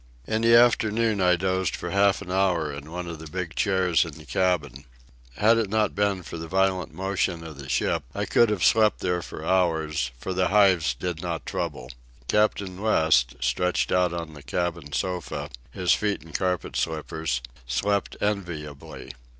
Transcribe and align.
In 0.25 0.41
the 0.41 0.55
afternoon 0.55 1.21
I 1.21 1.35
dozed 1.35 1.75
for 1.75 1.91
half 1.91 2.23
an 2.23 2.31
hour 2.31 2.73
in 2.73 2.89
one 2.91 3.05
of 3.07 3.19
the 3.19 3.29
big 3.29 3.53
chairs 3.53 4.03
in 4.03 4.13
the 4.13 4.25
cabin. 4.25 4.85
Had 5.37 5.59
it 5.59 5.69
not 5.69 5.93
been 5.93 6.23
for 6.23 6.37
the 6.39 6.47
violent 6.47 6.91
motion 6.91 7.43
of 7.43 7.59
the 7.59 7.69
ship 7.69 8.01
I 8.15 8.25
could 8.25 8.49
have 8.49 8.63
slept 8.63 9.01
there 9.01 9.21
for 9.21 9.45
hours, 9.45 10.09
for 10.17 10.33
the 10.33 10.47
hives 10.47 10.95
did 10.95 11.21
not 11.21 11.45
trouble. 11.45 11.91
Captain 12.27 12.81
West, 12.81 13.35
stretched 13.41 13.91
out 13.91 14.11
on 14.11 14.33
the 14.33 14.41
cabin 14.41 14.91
sofa, 14.91 15.49
his 15.69 15.93
feet 15.93 16.23
in 16.23 16.33
carpet 16.33 16.75
slippers, 16.75 17.39
slept 17.67 18.17
enviably. 18.21 19.11